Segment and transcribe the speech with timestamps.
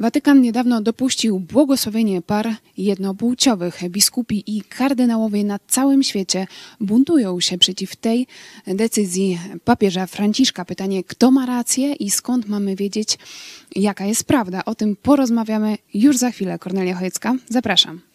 [0.00, 3.80] Watykan niedawno dopuścił błogosławienie par jednopłciowych.
[3.88, 6.46] Biskupi i kardynałowie na całym świecie
[6.80, 8.26] buntują się przeciw tej
[8.66, 10.64] decyzji papieża Franciszka.
[10.64, 13.18] Pytanie, kto ma rację i skąd mamy wiedzieć,
[13.76, 14.64] jaka jest prawda?
[14.64, 16.58] O tym porozmawiamy już za chwilę.
[16.58, 18.07] Kornelia Chojecka, zapraszam.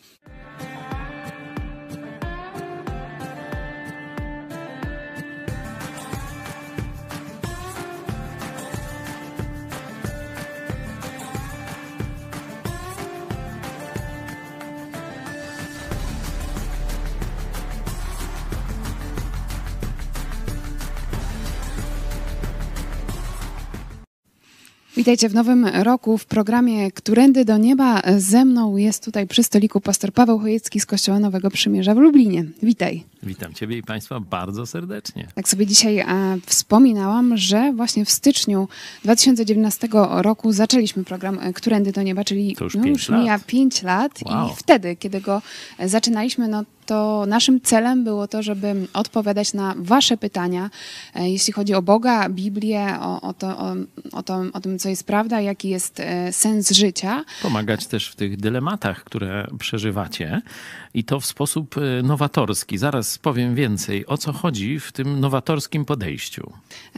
[25.04, 28.02] Witajcie w nowym roku w programie Którędy do Nieba.
[28.18, 32.46] Ze mną jest tutaj przy stoliku pastor Paweł Chojecki z Kościoła Nowego Przymierza w Lublinie.
[32.62, 33.04] Witaj.
[33.24, 35.28] Witam Ciebie i Państwa bardzo serdecznie.
[35.36, 36.06] Tak sobie dzisiaj e,
[36.46, 38.68] wspominałam, że właśnie w styczniu
[39.04, 43.22] 2019 roku zaczęliśmy program e, Którędy do Nieba, czyli To już no, pięć już lat.
[43.22, 44.48] mija 5 lat Wow.
[44.48, 45.42] i wtedy, kiedy go
[45.78, 50.70] e, zaczynaliśmy, no to naszym celem było to, żeby odpowiadać na Wasze pytania,
[51.16, 53.76] e, jeśli chodzi o Boga, Biblię, o, o, to, o,
[54.12, 57.26] o, to, o tym, co jest prawda, jaki jest e, sens życia.
[57.42, 60.42] Pomagać też w tych dylematach, które przeżywacie
[60.94, 62.78] i to w sposób e, nowatorski.
[62.78, 66.52] Zaraz powiem więcej, o co chodzi w tym nowatorskim podejściu.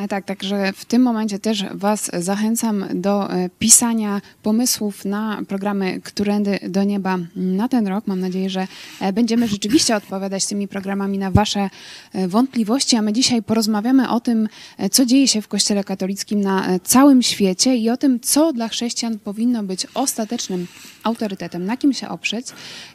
[0.09, 6.83] Tak, także w tym momencie też Was zachęcam do pisania pomysłów na programy Którędy do
[6.83, 8.07] Nieba na ten rok.
[8.07, 8.67] Mam nadzieję, że
[9.13, 11.69] będziemy rzeczywiście odpowiadać tymi programami na Wasze
[12.13, 16.41] e, wątpliwości, a my dzisiaj porozmawiamy o tym, e, co dzieje się w Kościele katolickim
[16.41, 20.67] na e, całym świecie i o tym, co dla chrześcijan powinno być ostatecznym
[21.05, 22.47] autorytetem, na kim się oprzeć.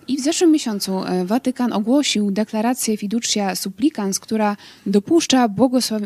[0.08, 5.48] I w zeszłym miesiącu e, Watykan ogłosił deklarację Fiducia Supplicans, która dopuszcza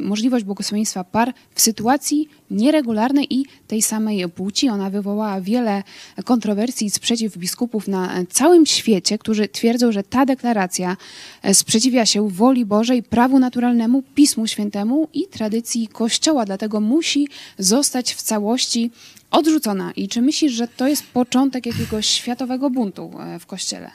[0.00, 4.68] możliwość błogosławieństwa par w sytuacji nieregularnej i tej samej płci.
[4.68, 5.82] Ona wywołała wiele
[6.24, 10.96] kontrowersji i sprzeciw biskupów na całym świecie, którzy twierdzą, że ta deklaracja
[11.42, 17.28] e, sprzeciwia się woli Bożej, prawu naturalnemu, Pismu Świętemu i tradycji Kościoła, dlatego musi
[17.58, 18.90] zostać w całości
[19.34, 19.92] odrzucona.
[19.92, 23.90] I czy myślisz, że to jest początek jakiegoś światowego buntu e, w Kościele?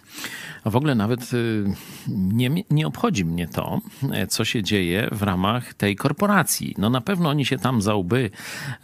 [0.64, 1.64] A w ogóle nawet y,
[2.08, 6.76] nie, nie obchodzi mnie to, e, co się dzieje w ramach tej korporacji.
[6.78, 8.32] No na pewno oni się tam za łby,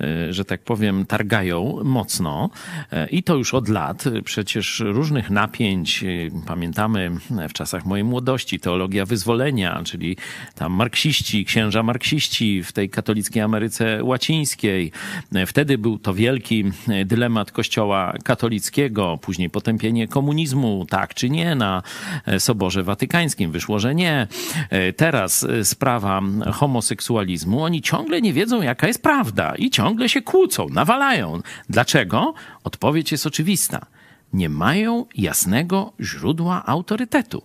[0.01, 2.49] y, że tak powiem, targają mocno
[2.91, 4.03] e, i to już od lat.
[4.25, 7.11] Przecież różnych napięć, y, pamiętamy
[7.49, 10.17] w czasach mojej młodości, teologia wyzwolenia, czyli
[10.55, 14.91] tam marksiści, księża marksiści w tej katolickiej Ameryce Łacińskiej.
[15.35, 21.55] E, Wtedy był to wielki e, dylemat kościoła katolickiego, później potępienie komunizmu, tak czy nie,
[21.55, 21.83] na
[22.25, 24.27] e, Soborze Watykańskim wyszło, że nie.
[24.69, 26.21] E, Teraz sprawa
[26.53, 31.41] homoseksualizmu, oni ciągle nie wiedzą, jaka jest prawda i ciągle się kłócą, nawalają.
[31.69, 32.33] Dlaczego?
[32.63, 33.85] Odpowiedź jest oczywista.
[34.33, 37.41] Nie mają jasnego źródła autorytetu.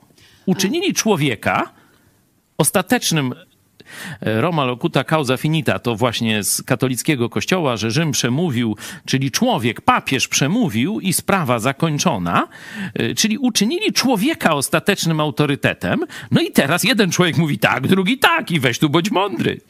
[0.47, 1.71] Uczynili człowieka
[2.59, 3.35] ostatecznym
[4.21, 10.29] Roma locuta causa finita to właśnie z katolickiego kościoła, że Rzym przemówił, czyli człowiek, papież
[10.29, 12.49] przemówił i sprawa zakończona,
[12.95, 16.05] e, czyli uczynili człowieka ostatecznym autorytetem.
[16.31, 19.61] No i teraz jeden człowiek mówi tak, drugi tak i weź tu bądź mądry.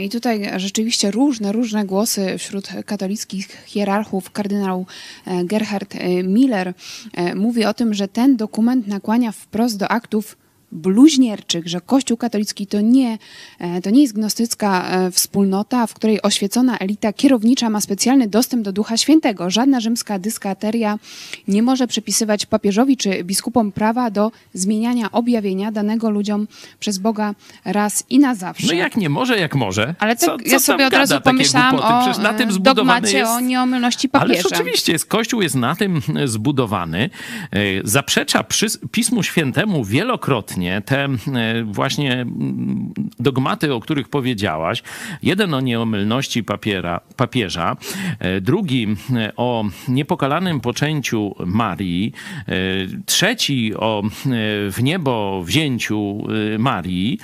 [0.00, 4.30] I tutaj rzeczywiście różne, różne głosy wśród katolickich hierarchów.
[4.30, 4.86] Kardynał
[5.26, 6.74] e, Gerhard e, Miller
[7.12, 10.36] e, mówi o tym, że ten dokument nakłania wprost do aktów
[10.72, 13.18] bluźnierczych, że Kościół katolicki to nie,
[13.58, 18.64] e, to nie jest gnostycka e, wspólnota, w której oświecona elita kierownicza ma specjalny dostęp
[18.64, 19.50] do Ducha Świętego.
[19.50, 20.98] Żadna rzymska dyskateria
[21.48, 26.46] nie może przypisywać papieżowi czy biskupom prawa do zmieniania objawienia danego ludziom
[26.80, 27.34] przez Boga
[27.64, 28.66] raz i na zawsze.
[28.66, 29.94] No jak nie może, jak może.
[29.98, 33.00] Ale Co- tak, co ja tam sobie od razu pomyślałam o na tym e, zbudowany
[33.00, 33.32] dogmacie jest...
[33.32, 34.32] o nieomylności papieża.
[34.32, 37.10] Ależ oczywiście, jest, Kościół jest na tym zbudowany.
[37.84, 41.08] Zaprzecza przy, Pismu Świętemu wielokrotnie te e,
[41.64, 44.82] właśnie mm, dogmaty, o których powiedziałaś.
[45.22, 47.76] Jeden o nieomylności papiera, papieża,
[48.18, 48.86] e, drugi
[49.16, 52.12] e, o niepokalanym poczęciu Marii,
[53.06, 54.02] trzeci o
[54.70, 56.18] w niebo wzięciu
[56.58, 57.18] Marii.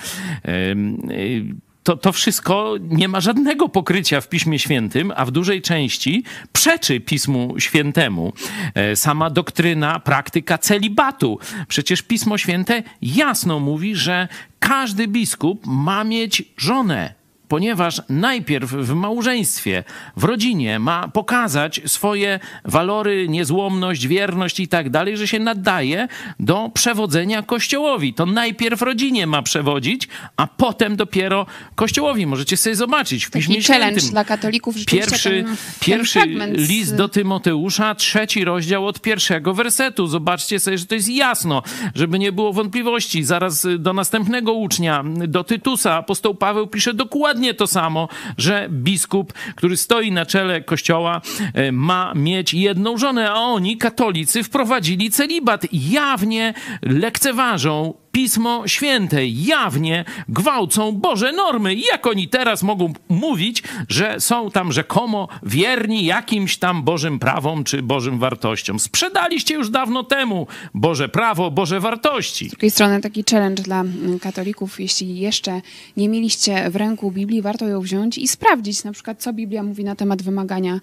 [1.83, 6.23] To, to wszystko nie ma żadnego pokrycia w Piśmie Świętym, a w dużej części
[6.53, 8.33] przeczy Pismu Świętemu.
[8.75, 11.39] E, Sama doktryna, praktyka celibatu.
[11.67, 14.27] Przecież Pismo Święte jasno mówi, że
[14.59, 17.18] każdy biskup ma mieć żonę.
[17.49, 19.83] Ponieważ najpierw w małżeństwie,
[20.17, 26.07] w rodzinie ma pokazać swoje walory, niezłomność, wierność i tak dalej, że się nadaje
[26.39, 28.13] do przewodzenia Kościołowi.
[28.13, 30.07] To najpierw rodzinie ma przewodzić,
[30.37, 32.25] a potem dopiero Kościołowi.
[32.25, 34.11] Możecie sobie zobaczyć w Piśmie Taki challenge Świętym.
[34.11, 34.75] dla katolików.
[34.87, 36.19] Pierwszy, ten, pierwszy
[36.51, 40.07] list do Tymoteusza, trzeci rozdział od pierwszego wersetu.
[40.07, 41.63] Zobaczcie sobie, że to jest jasno,
[41.95, 43.23] żeby nie było wątpliwości.
[43.23, 48.07] Zaraz do następnego ucznia, do Tytusa, apostoł Paweł pisze dokładnie to samo,
[48.37, 51.21] że biskup, który stoi na czele kościoła,
[51.53, 55.65] e, ma mieć jedną żonę, a oni, katolicy, wprowadzili celibat.
[55.71, 61.75] Jawnie lekceważą Pismo Święte jawnie gwałcą Boże normy.
[61.75, 67.83] Jak oni teraz mogą mówić, że są tam rzekomo wierni jakimś tam Bożym prawom czy
[67.83, 68.79] Bożym wartościom?
[68.79, 72.47] Sprzedaliście już dawno temu Boże prawo, Boże wartości.
[72.47, 75.61] Z drugiej strony taki challenge dla mm, katolików, jeśli jeszcze
[75.97, 79.83] nie mieliście w ręku Biblii, warto ją wziąć i sprawdzić na przykład, co Biblia mówi
[79.83, 80.79] na temat wymagania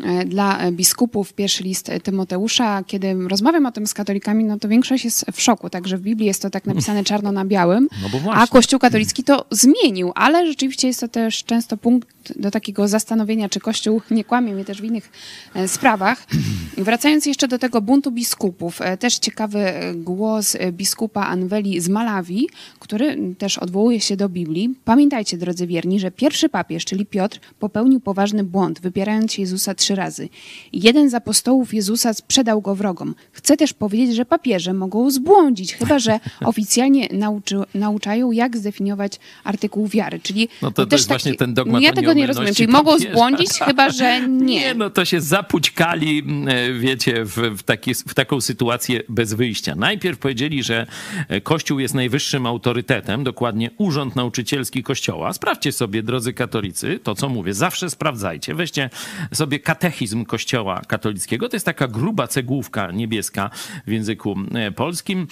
[0.00, 1.32] e, dla e, biskupów.
[1.32, 5.70] Pierwszy list Tymoteusza, kiedy rozmawiam o tym z katolikami, no to większość jest w szoku,
[5.70, 7.88] także w Biblii jest to tak napisane czarno na białym,
[8.24, 12.88] No a Kościół katolicki to zmienił, ale rzeczywiście jest to też często punkt do takiego
[12.88, 15.10] zastanowienia, czy Kościół nie kłamie mnie też w innych
[15.54, 16.26] e, sprawach.
[16.78, 22.48] Wracając jeszcze do tego buntu biskupów, e, też ciekawy e, głos biskupa Anweli z Malawii,
[22.78, 24.74] który też odwołuje się do Biblii.
[24.84, 30.28] Pamiętajcie, drodzy wierni, że pierwszy papież, czyli Piotr, popełnił poważny błąd, wypierając Jezusa trzy razy.
[30.72, 33.14] Jeden z apostołów Jezusa sprzedał go wrogom.
[33.32, 36.20] Chcę też powiedzieć, że papieże mogą zbłądzić, chyba że
[36.60, 39.12] oficjalnie nauczy, nauczają, jak zdefiniować
[39.44, 40.20] artykuł wiary.
[40.22, 42.54] Czyli No to, to też jest właśnie ten dogmat Ja o tego nie rozumiem.
[42.54, 44.60] Czyli mogą zbłądzić, chyba że nie.
[44.60, 49.74] Nie, no to się zapućkali, e, wiecie, w, w, taki, w taką sytuację bez wyjścia.
[49.74, 50.86] Najpierw powiedzieli, że
[51.28, 55.32] e, Kościół jest najwyższym autorytetem, dokładnie Urząd Nauczycielski Kościoła.
[55.32, 58.54] Sprawdźcie sobie, drodzy katolicy, to co mówię, zawsze sprawdzajcie.
[58.54, 58.90] Weźcie
[59.32, 61.48] sobie katechizm Kościoła katolickiego.
[61.48, 63.50] To jest taka gruba cegłówka niebieska
[63.86, 65.26] w języku e, polskim.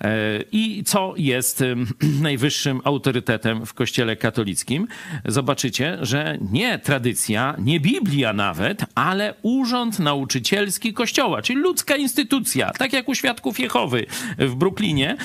[0.00, 1.64] E, I co jest
[2.22, 4.86] najwyższym autorytetem w Kościele katolickim?
[5.24, 12.92] Zobaczycie, że nie tradycja, nie Biblia nawet, ale Urząd Nauczycielski Kościoła, czyli ludzka instytucja, tak
[12.92, 14.06] jak u Świadków Jehowy
[14.38, 15.16] w Brooklynie.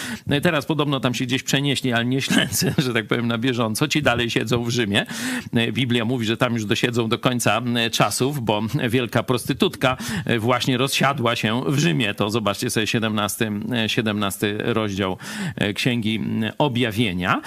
[0.41, 3.87] Teraz podobno tam się gdzieś przenieśli, ale nie śledzę, że tak powiem, na bieżąco.
[3.87, 5.05] Ci dalej siedzą w Rzymie.
[5.71, 7.61] Biblia mówi, że tam już dosiedzą do końca
[7.91, 9.97] czasów, bo wielka prostytutka
[10.39, 12.13] właśnie rozsiadła się w Rzymie.
[12.13, 13.51] To zobaczcie sobie 17,
[13.87, 15.17] 17 rozdział
[15.75, 16.19] Księgi
[16.57, 17.41] Objawienia.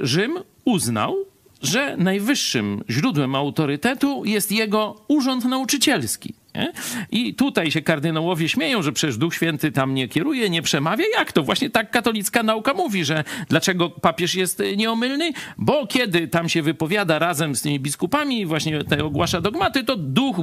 [0.00, 1.16] Rzym uznał,
[1.62, 6.34] że najwyższym źródłem autorytetu jest jego urząd nauczycielski.
[6.54, 6.72] Nie?
[7.10, 11.04] I tutaj się kardynałowie śmieją, że przecież Duch Święty tam nie kieruje, nie przemawia.
[11.18, 11.42] Jak to?
[11.42, 15.32] Właśnie tak katolicka nauka mówi, że dlaczego papież jest nieomylny?
[15.58, 19.96] Bo kiedy tam się wypowiada razem z tymi biskupami i właśnie te ogłasza dogmaty, to
[19.96, 20.36] Duch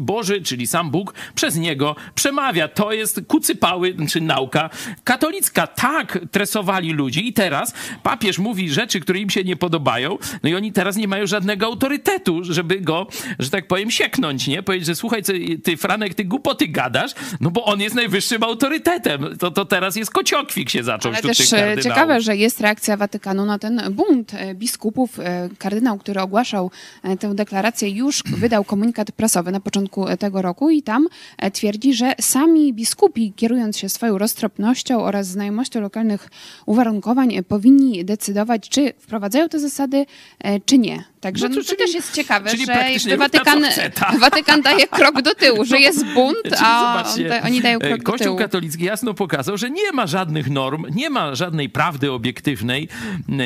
[0.00, 2.68] Boży, czyli sam Bóg, przez niego przemawia.
[2.68, 4.70] To jest kucypały, czy nauka
[5.04, 5.66] katolicka.
[5.66, 10.54] Tak tresowali ludzi i teraz papież mówi rzeczy, które im się nie podobają, no i
[10.54, 13.06] oni teraz nie mają żadnego autorytetu, żeby go,
[13.38, 14.62] że tak powiem, sieknąć, nie?
[14.62, 15.22] Powiedzieć, że słuchaj,
[15.54, 17.10] co, ty Franek, ty głupoty gadasz,
[17.40, 19.36] no bo on jest najwyższym autorytetem.
[19.38, 22.96] To, to teraz jest kociokwik się zaczął Ale wśród też e, ciekawe, że jest reakcja
[22.96, 25.20] Watykanu na ten bunt e, biskupów.
[25.20, 26.70] E, Kardynał, który ogłaszał
[27.20, 31.06] tę deklarację, już wydał komunikat prasowy na początku tego roku i tam
[31.52, 36.30] twierdzi, że sami biskupi, kierując się swoją roztropnością oraz znajomością lokalnych
[36.66, 40.06] uwarunkowań, powinni decydować, czy wprowadzają te zasady,
[40.66, 41.04] czy nie.
[41.24, 43.64] Także No no to to, czyli- też jest ciekawe, że Watykan.
[44.20, 48.04] Watykan daje krok do tyłu, że jest bunt, a on, oni dają e, krok do
[48.04, 48.38] Kościół tyłu.
[48.38, 52.88] katolicki jasno pokazał, że nie ma żadnych norm, nie ma żadnej prawdy obiektywnej,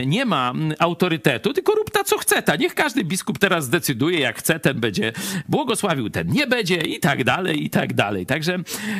[0.07, 2.57] nie ma autorytetu, tylko rób ta co chce ta.
[2.57, 5.13] Niech każdy biskup teraz zdecyduje, jak chce, ten będzie
[5.49, 8.27] błogosławił, ten nie będzie i tak dalej, i tak dalej.
[8.27, 8.59] Także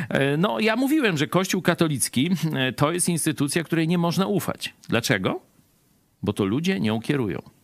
[0.09, 4.73] e, no, ja mówiłem, że Kościół katolicki e, to jest instytucja, której nie można ufać.
[4.89, 5.41] Dlaczego?
[6.23, 7.58] Bo to ludzie nią kierują.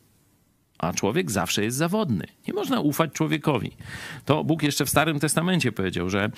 [0.78, 2.28] A człowiek zawsze jest zawodny.
[2.48, 3.72] Nie można ufać człowiekowi.
[4.26, 6.30] To Bóg jeszcze w Starym Testamencie powiedział, że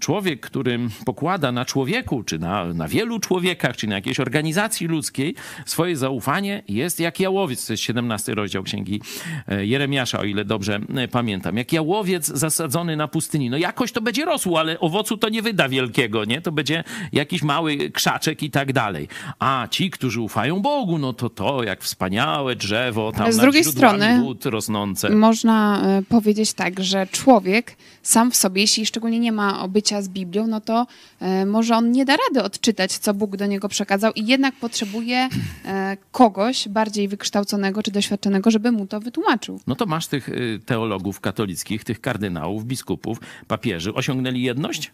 [0.00, 5.34] człowiek, który pokłada na człowieku, czy na, na wielu człowiekach, czy na jakiejś organizacji ludzkiej
[5.66, 7.66] swoje zaufanie, jest jak jałowiec.
[7.66, 9.00] To jest 17 rozdział Księgi
[9.48, 11.56] e, Jeremiasza, o ile dobrze e, pamiętam.
[11.56, 13.50] Jak jałowiec zasadzony na pustyni.
[13.50, 16.40] No jakoś to będzie rosło, ale owocu to nie wyda wielkiego, nie?
[16.40, 19.08] To będzie jakiś mały krzaczek i tak dalej.
[19.38, 23.64] A ci, którzy ufają Bogu, no to to jak wspaniałe drzewo tam Ale z drugiej
[23.64, 25.10] strony wód rosnące.
[25.10, 30.08] Można e, powiedzieć tak, że człowiek sam w sobie, jeśli szczególnie nie ma obycia z
[30.08, 30.86] Biblią, no to
[31.20, 35.28] e, może on nie da rady odczytać, co Bóg do niego przekazał i jednak potrzebuje
[35.64, 39.60] e, kogoś bardziej wykształconego czy doświadczonego, żeby mu to wytłumaczył.
[39.66, 43.94] No to masz tych y, teologów katolickich, tych kardynałów, biskupów, papieży.
[43.94, 44.92] Osiągnęli jedność?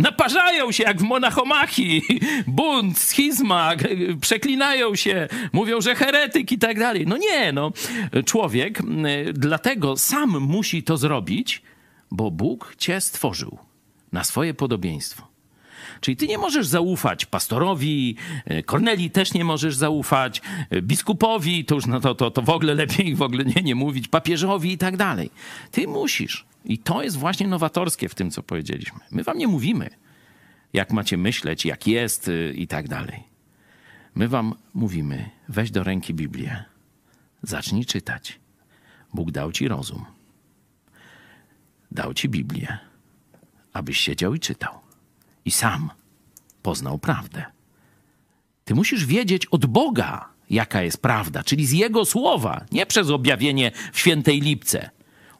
[0.00, 2.02] Naparzają się jak w monachomachii,
[2.46, 3.72] bunt, schizma,
[4.20, 7.06] przeklinają się, mówią, że heretyk i tak dalej.
[7.06, 7.72] No nie, no.
[8.24, 8.82] Człowiek
[9.32, 11.62] dlatego sam musi to zrobić,
[12.10, 13.58] bo Bóg cię stworzył
[14.12, 15.30] na swoje podobieństwo.
[16.00, 21.74] Czyli ty nie możesz zaufać pastorowi, e, Kornelii też nie możesz zaufać, e, biskupowi, to
[21.74, 24.78] już no to, to, to w ogóle lepiej w ogóle nie, nie mówić, papieżowi i
[24.78, 25.30] tak dalej.
[25.70, 26.49] Ty musisz.
[26.64, 29.00] I to jest właśnie nowatorskie w tym, co powiedzieliśmy.
[29.10, 29.90] My wam nie mówimy,
[30.72, 33.22] jak macie myśleć, jak jest y, i tak dalej.
[34.14, 36.64] My wam mówimy, weź do ręki Biblię,
[37.42, 38.40] zacznij czytać.
[39.14, 40.04] Bóg dał ci rozum.
[41.90, 42.78] Dał ci Biblię,
[43.72, 44.80] abyś siedział i czytał
[45.44, 45.90] i sam
[46.62, 47.44] poznał prawdę.
[48.64, 53.72] Ty musisz wiedzieć od Boga, jaka jest prawda, czyli z Jego słowa, nie przez objawienie
[53.92, 54.90] w świętej lipce.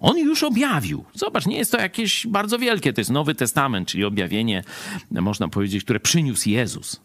[0.00, 1.04] On już objawił.
[1.14, 4.64] Zobacz, nie jest to jakieś bardzo wielkie, to jest Nowy Testament, czyli objawienie,
[5.11, 7.00] można powiedzieć, które przyniósł Jezus.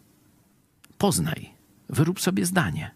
[0.98, 1.50] Poznaj,
[1.88, 2.90] wyrób sobie zdanie.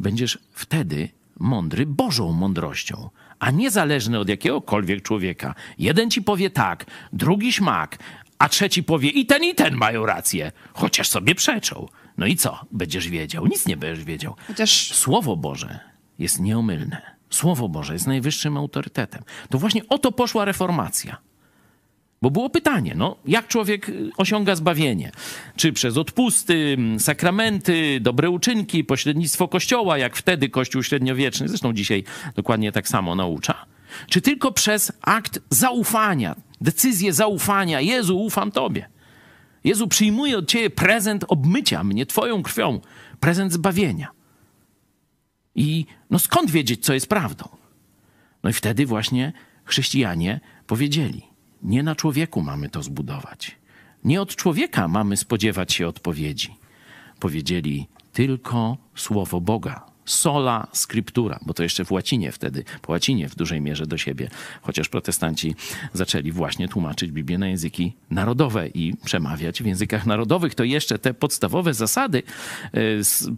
[0.00, 1.08] Będziesz wtedy
[1.38, 5.54] mądry Bożą mądrością, a niezależny od jakiegokolwiek człowieka.
[5.78, 7.98] Jeden ci powie tak, drugi śmak,
[8.38, 11.88] a trzeci powie i ten, i ten mają rację, chociaż sobie przeczą.
[12.18, 12.66] No i co?
[12.72, 13.46] Będziesz wiedział?
[13.46, 14.36] Nic nie będziesz wiedział.
[14.46, 15.80] Chociaż Słowo Boże
[16.18, 17.13] jest nieomylne.
[17.34, 19.22] Słowo Boże jest najwyższym autorytetem.
[19.50, 21.16] To właśnie o to poszła reformacja.
[22.22, 25.12] Bo było pytanie, no, jak człowiek y, osiąga zbawienie?
[25.56, 32.04] Czy przez odpusty, sakramenty, dobre uczynki, pośrednictwo Kościoła, jak wtedy Kościół średniowieczny, zresztą dzisiaj
[32.36, 33.66] dokładnie tak samo naucza?
[34.08, 38.88] Czy tylko przez akt zaufania, decyzję zaufania, Jezu, ufam Tobie?
[39.64, 42.80] Jezu, przyjmuję od Ciebie prezent obmycia mnie Twoją krwią,
[43.20, 44.08] prezent zbawienia.
[45.54, 47.48] I no skąd wiedzieć, co jest prawdą?
[48.42, 49.32] No i wtedy właśnie
[49.64, 51.22] chrześcijanie powiedzieli:
[51.62, 53.56] Nie na człowieku mamy to zbudować.
[54.04, 56.56] Nie od człowieka mamy spodziewać się odpowiedzi.
[57.20, 59.93] Powiedzieli tylko słowo Boga.
[60.04, 64.30] Sola scriptura, bo to jeszcze w łacinie wtedy, po łacinie w dużej mierze do siebie,
[64.62, 65.54] chociaż protestanci
[65.92, 71.14] zaczęli właśnie tłumaczyć Biblię na języki narodowe i przemawiać w językach narodowych, to jeszcze te
[71.14, 72.22] podstawowe zasady
[72.72, 72.80] e,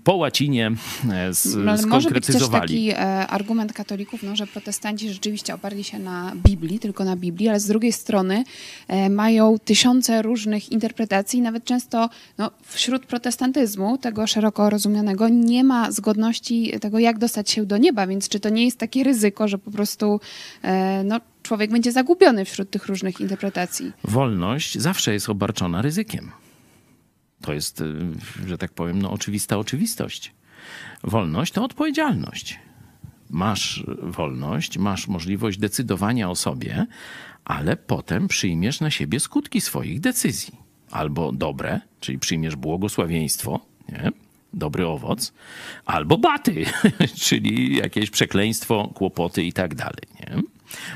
[0.05, 0.73] po łacinie
[1.13, 2.61] e, z, Ale może być też skonkretyzowali.
[2.61, 7.49] taki e, argument katolików, no, że protestanci rzeczywiście oparli się na Biblii, tylko na Biblii,
[7.49, 8.45] ale z drugiej strony
[8.89, 11.41] e, mają tysiące różnych interpretacji.
[11.41, 12.09] Nawet często
[12.39, 18.07] no, wśród protestantyzmu, tego szeroko rozumianego, nie ma zgodności tego, jak dostać się do nieba,
[18.07, 20.21] więc czy to nie jest takie ryzyko, że po prostu
[20.63, 23.93] e, no, człowiek będzie zagubiony wśród tych różnych interpretacji?
[24.05, 26.31] wolność zawsze jest obarczona ryzykiem.
[27.41, 27.85] To jest, y,
[28.47, 30.35] że tak powiem, no, oczywista oczywistość.
[31.05, 32.59] Wolność to odpowiedzialność.
[33.31, 36.87] Masz wolność, masz możliwość decydowania o sobie,
[37.45, 40.55] ale potem przyjmiesz na siebie skutki swoich decyzji.
[40.91, 44.13] Albo dobre, czyli przyjmiesz błogosławieństwo, nie?
[44.57, 45.33] Dobry owoc,
[45.87, 46.65] albo baty,
[47.27, 50.03] czyli jakieś przekleństwo, kłopoty i tak dalej.
[50.21, 50.43] Nie?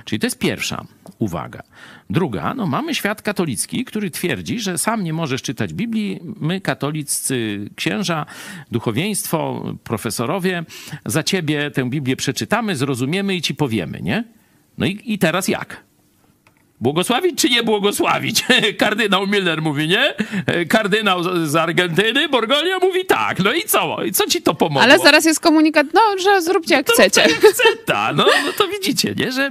[0.04, 0.84] Czyli to jest pierwsza
[1.18, 1.62] uwaga.
[2.10, 6.20] Druga, no mamy świat katolicki, który twierdzi, że sam nie możesz czytać Biblii.
[6.22, 8.26] My, katoliccy księża,
[8.70, 10.64] duchowieństwo, profesorowie,
[11.06, 14.24] za ciebie tę Biblię przeczytamy, zrozumiemy i ci powiemy, nie?
[14.78, 15.84] No i, i teraz jak?
[16.80, 18.44] Błogosławić czy nie błogosławić?
[18.78, 20.14] Kardynał Miller mówi nie.
[20.68, 23.38] Kardynał z- Argentyny, Borgonia mówi tak.
[23.38, 24.04] No i co?
[24.04, 24.82] I co ci to pomogło?
[24.82, 27.20] Ale zaraz jest komunikat, no, że zróbcie jak To chcecie.
[27.20, 28.12] Jak chce, ta.
[28.16, 29.32] No, no to widzicie, nie?
[29.32, 29.50] że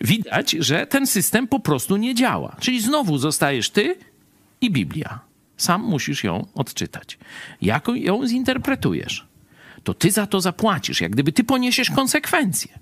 [0.00, 2.56] widać, że ten system po prostu nie działa.
[2.60, 3.96] Czyli znowu zostajesz ty
[4.60, 5.20] i Biblia.
[5.56, 7.18] Sam musisz ją odczytać.
[7.62, 9.26] Jak ją zinterpretujesz?
[9.84, 12.78] To ty za to zapłacisz, jak gdyby ty poniesiesz konsekwencje.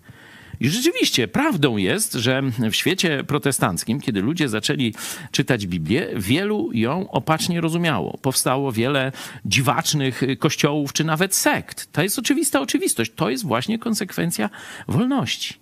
[0.62, 4.94] I rzeczywiście prawdą jest, że w świecie protestanckim, kiedy ludzie zaczęli
[5.30, 8.18] czytać Biblię, wielu ją opacznie rozumiało.
[8.22, 9.12] Powstało wiele
[9.44, 11.92] dziwacznych kościołów czy nawet sekt.
[11.92, 13.12] To jest oczywista oczywistość.
[13.16, 14.50] To jest właśnie konsekwencja
[14.88, 15.54] wolności.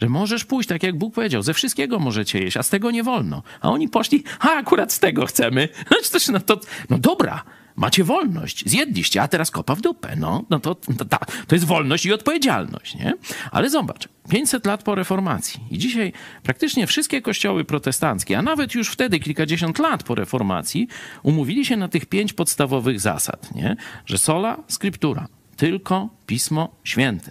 [0.00, 3.02] Że możesz pójść, tak jak Bóg powiedział, ze wszystkiego możecie jeść, a z tego nie
[3.02, 3.42] wolno.
[3.60, 5.68] A oni poszli, a akurat z tego chcemy.
[6.10, 7.44] Znaczy, no, to, no dobra,
[7.80, 10.16] macie wolność, zjedliście, a teraz kopa w dupę.
[10.16, 11.04] No, no to, to,
[11.46, 13.14] to jest wolność i odpowiedzialność, nie?
[13.50, 18.90] Ale zobacz, 500 lat po reformacji i dzisiaj praktycznie wszystkie kościoły protestanckie, a nawet już
[18.90, 20.88] wtedy kilkadziesiąt lat po reformacji,
[21.22, 23.76] umówili się na tych pięć podstawowych zasad, nie?
[24.06, 27.30] Że sola scriptura, tylko Pismo Święte,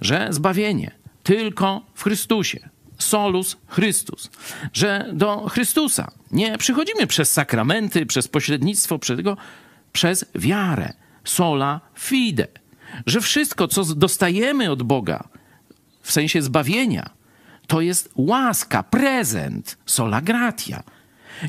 [0.00, 0.90] że zbawienie
[1.22, 2.68] tylko w Chrystusie.
[2.98, 4.30] Solus Chrystus.
[4.72, 9.36] Że do Chrystusa nie przychodzimy przez sakramenty, przez pośrednictwo, przez tego,
[9.96, 10.92] przez wiarę.
[11.24, 12.46] Sola fide.
[13.06, 15.28] Że wszystko, co dostajemy od Boga,
[16.02, 17.10] w sensie zbawienia,
[17.66, 20.82] to jest łaska, prezent, sola gratia.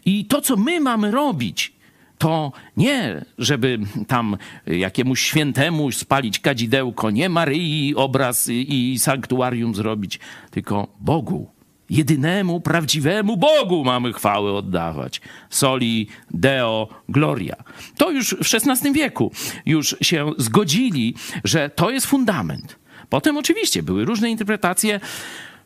[0.06, 1.74] I to, co my mamy robić,
[2.18, 10.20] to nie, żeby tam jakiemuś świętemu spalić kadzidełko, nie Maryi obraz i sanktuarium zrobić,
[10.52, 11.57] tylko Bogu,
[11.90, 15.22] jedynemu, prawdziwemu Bogu mamy chwałę oddawać.
[15.50, 17.56] Soli Deo Gloria.
[17.98, 19.32] To już w XVI wieku
[19.66, 22.80] już się zgodzili, że to jest fundament.
[23.10, 25.00] Potem oczywiście były różne interpretacje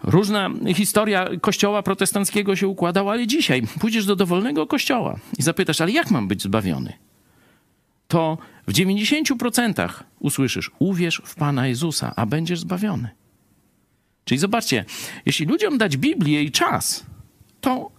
[0.04, 5.92] Różna historia kościoła protestanckiego się układała, ale dzisiaj pójdziesz do dowolnego kościoła i zapytasz, ale
[5.92, 6.94] jak mam być zbawiony?
[8.08, 8.38] To
[8.68, 13.10] w 90% usłyszysz, uwierz w Pana Jezusa, a będziesz zbawiony.
[14.26, 14.86] Czyli zobaczcie,
[15.26, 17.06] jeśli ludziom dać Biblię i czas,
[17.62, 17.92] to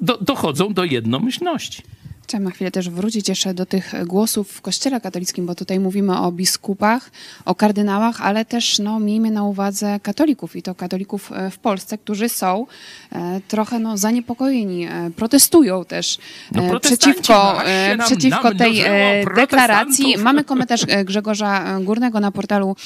[0.00, 1.82] do, dochodzą do jednomyślności.
[2.24, 6.18] Chciałam na chwilę też wrócić jeszcze do tych głosów w Kościele katolickim, bo tutaj mówimy
[6.18, 7.10] o biskupach,
[7.44, 11.98] o kardynałach, ale też no, miejmy na uwadze katolików i to katolików e, w Polsce,
[11.98, 12.66] którzy są
[13.12, 16.18] e, trochę no, zaniepokojeni, e, protestują też
[16.52, 20.18] no, przeciwko, e, przeciwko tej e, deklaracji.
[20.18, 22.76] Mamy komentarz Grzegorza Górnego na portalu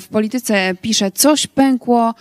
[0.00, 0.74] w Polityce.
[0.82, 2.14] Pisze, coś pękło,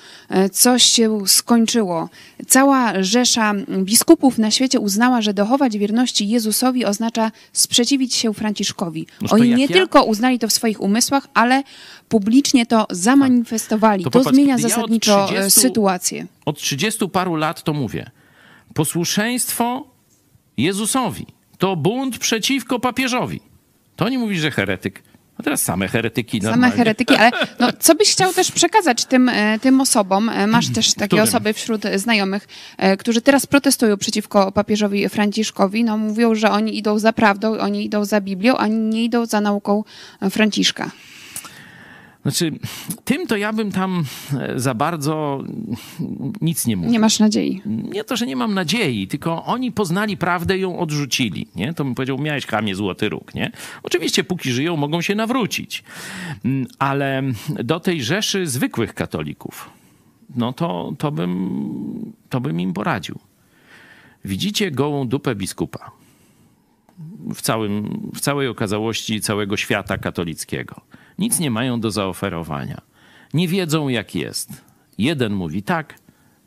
[0.52, 2.10] coś się skończyło.
[2.48, 9.08] Cała rzesza biskupów na świecie uznała, że dochować wierności Jezusowi Jezusowi oznacza sprzeciwić się Franciszkowi.
[9.30, 9.74] Oni nie ja?
[9.74, 11.64] tylko uznali to w swoich umysłach, ale
[12.10, 14.04] publicznie to zamanifestowali.
[14.04, 16.28] To, to popatrz, zmienia zasadniczo 30, e, sytuację.
[16.46, 18.12] Od 30 paru lat to mówię.
[18.74, 19.88] Posłuszeństwo
[20.58, 21.26] Jezusowi
[21.58, 23.40] to bunt przeciwko papieżowi.
[23.96, 25.04] To nie mówi, że heretyk.
[25.38, 26.42] A teraz same heretyki.
[26.42, 26.78] Same normalnie.
[26.78, 30.30] heretyki, ale no, co byś chciał też przekazać tym, e, tym osobom?
[30.30, 31.24] E, masz też takie Którym?
[31.24, 35.84] osoby wśród znajomych, e, którzy teraz protestują przeciwko papieżowi Franciszkowi.
[35.84, 39.42] No, mówią, że oni idą za prawdą, oni idą za Biblią, a nie idą za
[39.42, 39.84] nauką
[40.30, 40.92] Franciszka.
[42.26, 42.52] Znaczy,
[43.04, 44.04] tym to ja bym tam
[44.40, 45.44] e, za bardzo
[46.42, 46.92] nic nie mówił.
[46.92, 47.62] Nie masz nadziei.
[47.66, 51.48] Nie to, że nie mam nadziei, tylko oni poznali prawdę i ją odrzucili.
[51.56, 51.74] Nie?
[51.74, 53.36] To bym powiedział, miałeś kamie złoty róg.
[53.36, 53.52] Nie?
[53.84, 55.84] Oczywiście, póki żyją, mogą się nawrócić.
[56.46, 59.70] Mm, ale do tej rzeszy zwykłych katolików,
[60.36, 63.20] no to, to, bym, to bym im poradził.
[64.26, 65.92] Widzicie gołą dupę biskupa
[67.34, 70.82] w, całym, w całej okazałości całego świata katolickiego
[71.20, 72.82] nic nie mają do zaoferowania.
[73.34, 74.64] Nie wiedzą, jak jest.
[74.98, 76.00] Jeden mówi tak,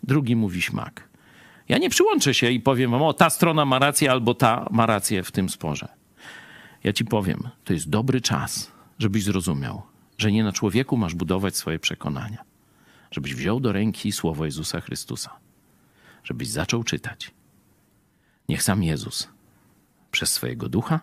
[0.03, 1.09] drugi mówi śmak.
[1.69, 4.87] Ja nie przyłączę się i powiem wam, o ta strona ma rację albo ta ma
[4.87, 5.89] rację w tym sporze.
[6.85, 9.83] Ja ci powiem, to jest dobry czas, żebyś zrozumiał,
[10.19, 12.45] że nie na człowieku masz budować swoje przekonania.
[13.11, 15.31] Żebyś wziął do ręki słowo Jezusa Chrystusa.
[16.25, 17.31] Żebyś zaczął czytać.
[18.49, 19.29] Niech sam Jezus
[20.11, 21.01] przez swojego ducha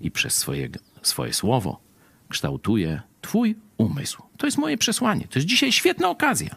[0.00, 0.68] i przez swoje,
[1.02, 1.85] swoje słowo
[2.28, 4.22] kształtuje Twój umysł.
[4.36, 5.28] To jest moje przesłanie.
[5.30, 6.56] To jest dzisiaj świetna okazja.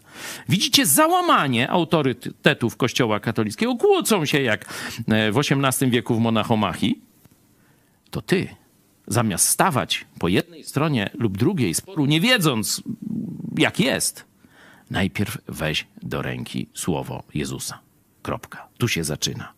[0.49, 3.75] Widzicie załamanie autorytetów Kościoła katolickiego.
[3.75, 4.65] Kłócą się jak
[5.07, 7.01] e, w XVIII wieku w Monachomachii.
[8.11, 8.47] To ty,
[9.07, 12.83] zamiast stawać po jednej stronie lub drugiej sporu, nie wiedząc
[13.57, 14.25] jak jest,
[14.89, 17.79] najpierw weź do ręki słowo Jezusa.
[18.21, 18.67] Kropka.
[18.77, 19.53] Tu się zaczyna.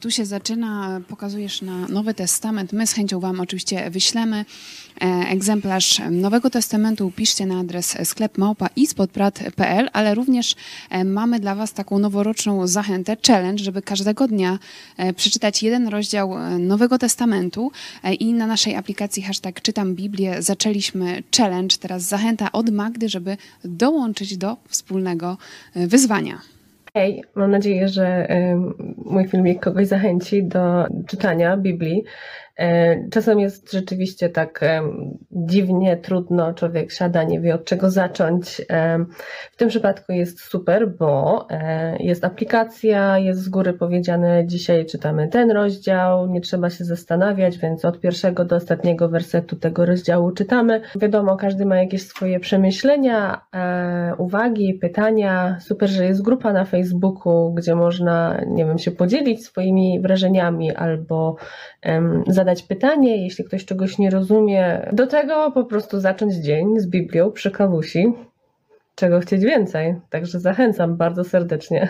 [0.00, 2.72] Tu się zaczyna, pokazujesz na Nowy Testament.
[2.72, 4.44] My z chęcią Wam oczywiście wyślemy
[5.00, 7.12] e, egzemplarz Nowego Testamentu.
[7.16, 10.56] Piszcie na adres sklep małpa i spodprat.pl, ale również
[10.90, 14.58] e, mamy dla Was taką noworoczną zachętę, challenge, żeby każdego dnia
[14.96, 17.72] e, przeczytać jeden rozdział Nowego Testamentu
[18.20, 21.76] i na naszej aplikacji hashtag czytam Biblię zaczęliśmy challenge.
[21.76, 25.38] Teraz zachęta od Magdy, żeby dołączyć do wspólnego
[25.74, 26.52] wyzwania.
[26.94, 28.28] Hej, mam nadzieję, że
[28.96, 32.04] mój filmik kogoś zachęci do czytania Biblii.
[32.56, 34.60] E, czasem jest rzeczywiście tak
[35.30, 38.62] dziwnie, trudno, człowiek siada, nie wie od czego zacząć.
[39.52, 45.28] W tym przypadku jest super, bo e, jest aplikacja, jest z góry powiedziane, dzisiaj czytamy
[45.28, 50.80] ten rozdział, nie trzeba się zastanawiać, więc od pierwszego do ostatniego wersetu tego rozdziału czytamy.
[50.96, 55.56] Wiadomo, każdy ma jakieś swoje przemyślenia, e, uwagi, pytania.
[55.60, 61.36] Super, że jest grupa na Facebooku, gdzie można, nie wiem, się podzielić swoimi wrażeniami albo
[62.42, 64.88] zadać pytanie, jeśli ktoś czegoś nie rozumie.
[64.92, 68.14] Do tego po prostu zacząć dzień z Biblią przy kawusi.
[68.94, 69.94] Czego chcieć więcej.
[70.10, 71.88] Także zachęcam bardzo serdecznie.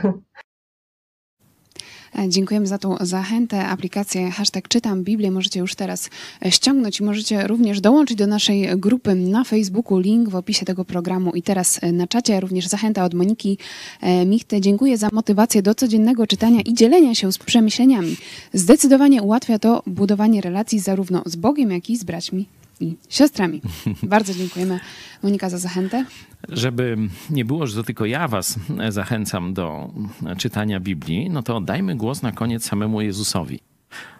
[2.19, 3.67] E, Dziękujemy za tą zachętę.
[3.67, 6.11] Aplikację hashtag czytam Biblię możecie już teraz
[6.47, 9.99] e, ściągnąć i możecie również dołączyć do naszej grupy na Facebooku.
[9.99, 12.41] Link w opisie tego programu i teraz e, na czacie.
[12.41, 13.59] Również zachęta od Moniki
[14.01, 14.61] e, Michty.
[14.61, 18.17] Dziękuję za motywację do codziennego czytania i dzielenia się z przemyśleniami.
[18.53, 22.47] Zdecydowanie ułatwia to budowanie relacji zarówno z Bogiem, jak i z braćmi
[22.83, 23.61] i siostrami.
[24.03, 24.81] Bardzo dziękujemy
[25.23, 26.05] Monika za zachętę.
[26.49, 26.97] Żeby
[27.31, 29.91] nie było, że to tylko ja was zachęcam do
[30.39, 33.61] czytania Biblii, no to dajmy głos na koniec samemu Jezusowi.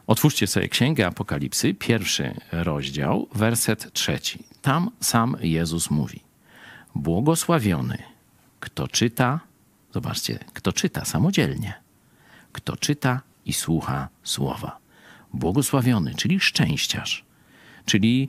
[0.07, 4.45] Otwórzcie sobie Księgę Apokalipsy, pierwszy rozdział, werset trzeci.
[4.63, 6.21] Tam sam Jezus mówi:
[6.95, 7.99] Błogosławiony,
[8.61, 9.41] kto czyta,
[9.95, 11.75] zobaczcie, kto czyta samodzielnie,
[12.53, 14.79] kto czyta i słucha słowa.
[15.35, 17.25] Błogosławiony, czyli szczęściarz,
[17.85, 18.29] czyli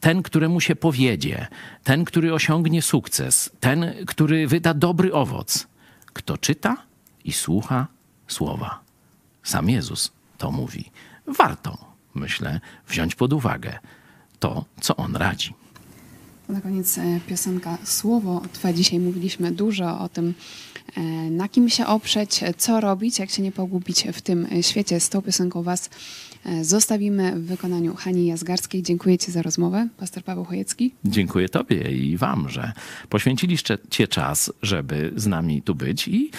[0.00, 1.46] ten, któremu się powiedzie,
[1.84, 5.66] ten, który osiągnie sukces, ten, który wyda dobry owoc.
[6.06, 6.76] Kto czyta
[7.24, 7.86] i słucha
[8.28, 8.80] słowa.
[9.42, 10.90] Sam Jezus to mówi.
[11.26, 11.78] Warto,
[12.14, 13.78] myślę, wziąć pod uwagę
[14.38, 15.54] to, co on radzi.
[16.48, 18.42] Na koniec e, piosenka Słowo.
[18.74, 20.34] Dzisiaj mówiliśmy dużo o tym,
[20.96, 25.00] e, na kim się oprzeć, co robić, jak się nie pogubić w tym świecie.
[25.00, 25.90] Z tą piosenką Was e,
[26.62, 28.82] zostawimy w wykonaniu Hani Jazgarskiej.
[28.82, 29.88] Dziękuję Ci za rozmowę.
[29.96, 30.94] Pastor Paweł Chojecki.
[31.04, 32.72] Dziękuję Tobie i Wam, że
[33.08, 33.78] poświęciliście
[34.08, 36.30] czas, żeby z nami tu być i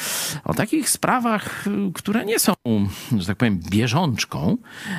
[0.44, 2.54] o takich sprawach, które nie są,
[3.18, 4.58] że tak powiem, bieżączką,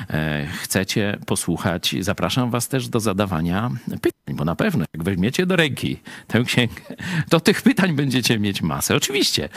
[0.09, 1.95] e, chcecie posłuchać.
[1.99, 6.81] Zapraszam Was też do zadawania pytań, bo na pewno jak weźmiecie do ręki tę księgę,
[7.29, 8.95] to tych pytań będziecie mieć masę.
[8.95, 9.49] Oczywiście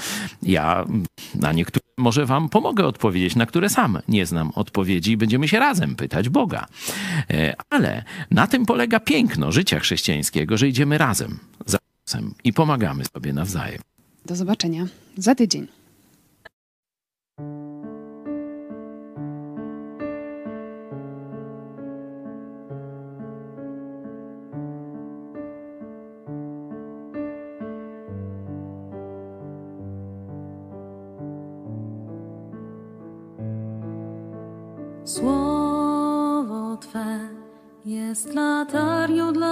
[0.43, 0.87] ja
[1.35, 5.59] na niektóre może Wam pomogę odpowiedzieć, na które sam nie znam odpowiedzi i będziemy się
[5.59, 6.67] razem pytać Boga.
[7.31, 11.39] E, Ale na tym polega piękno życia chrześcijańskiego, że idziemy razem
[12.13, 13.81] Jezusem i pomagamy sobie nawzajem.
[14.27, 15.67] Do zobaczenia za tydzień.
[35.13, 37.19] Słowo Twe
[37.85, 39.52] jest latarnią dla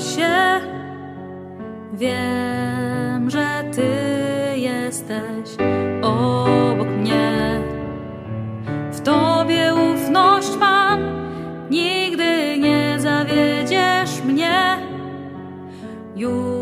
[0.00, 0.60] się.
[1.92, 3.88] Wiem, że Ty
[4.58, 5.56] jesteś
[6.02, 7.60] obok mnie.
[8.92, 11.00] W Tobie ufność mam,
[11.70, 14.76] nigdy nie zawiedziesz mnie.
[16.16, 16.59] Już